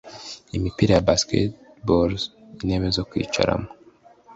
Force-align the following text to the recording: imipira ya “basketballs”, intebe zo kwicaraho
imipira 0.57 0.91
ya 0.95 1.05
“basketballs”, 1.07 2.21
intebe 2.61 2.87
zo 2.95 3.03
kwicaraho 3.09 3.65